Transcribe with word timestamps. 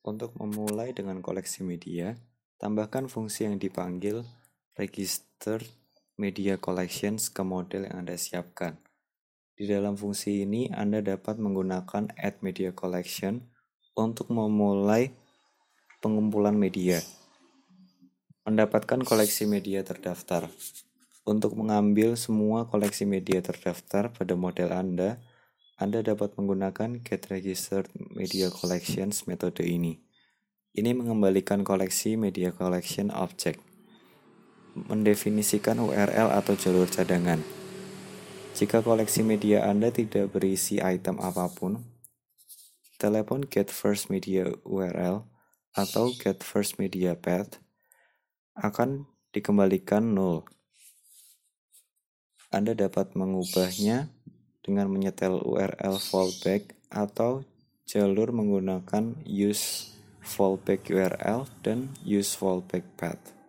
Untuk 0.00 0.32
memulai 0.40 0.96
dengan 0.96 1.20
koleksi 1.20 1.60
media, 1.60 2.16
tambahkan 2.56 3.04
fungsi 3.12 3.44
yang 3.44 3.60
dipanggil 3.60 4.24
register 4.72 5.60
media 6.16 6.56
collections 6.56 7.28
ke 7.28 7.44
model 7.44 7.84
yang 7.84 8.04
Anda 8.04 8.16
siapkan. 8.16 8.80
Di 9.60 9.68
dalam 9.68 10.00
fungsi 10.00 10.48
ini, 10.48 10.72
Anda 10.72 11.04
dapat 11.04 11.36
menggunakan 11.36 12.16
add 12.16 12.40
media 12.40 12.72
collection 12.72 13.44
untuk 13.92 14.32
memulai 14.32 15.12
pengumpulan 16.00 16.56
media. 16.56 17.04
Mendapatkan 18.48 19.04
koleksi 19.04 19.44
media 19.44 19.84
terdaftar. 19.84 20.48
Untuk 21.28 21.52
mengambil 21.60 22.16
semua 22.16 22.64
koleksi 22.64 23.04
media 23.04 23.44
terdaftar 23.44 24.08
pada 24.08 24.32
model 24.32 24.72
Anda, 24.72 25.20
anda 25.80 26.04
dapat 26.04 26.36
menggunakan 26.36 27.00
get 27.00 27.32
registered 27.32 27.88
media 27.96 28.52
collections 28.52 29.24
metode 29.24 29.64
ini. 29.64 30.04
Ini 30.76 30.92
mengembalikan 30.92 31.64
koleksi 31.64 32.20
media 32.20 32.52
collection 32.52 33.08
object. 33.08 33.64
Mendefinisikan 34.76 35.80
URL 35.80 36.36
atau 36.36 36.52
jalur 36.52 36.84
cadangan. 36.84 37.40
Jika 38.52 38.84
koleksi 38.84 39.24
media 39.24 39.64
Anda 39.64 39.88
tidak 39.88 40.36
berisi 40.36 40.84
item 40.84 41.16
apa 41.16 41.48
pun, 41.48 41.80
telepon 43.00 43.48
get 43.48 43.72
first 43.72 44.12
media 44.12 44.52
URL 44.68 45.24
atau 45.72 46.12
get 46.12 46.44
first 46.44 46.76
media 46.76 47.16
path 47.16 47.56
akan 48.52 49.08
dikembalikan 49.32 50.12
null. 50.12 50.44
Anda 52.52 52.76
dapat 52.76 53.16
mengubahnya 53.16 54.12
dengan 54.70 54.86
menyetel 54.86 55.42
URL 55.42 55.98
fallback 55.98 56.78
atau 56.94 57.42
jalur 57.90 58.30
menggunakan 58.30 59.18
use 59.26 59.90
fallback 60.22 60.86
URL 60.86 61.50
dan 61.66 61.90
use 62.06 62.38
fallback 62.38 62.86
path. 62.94 63.39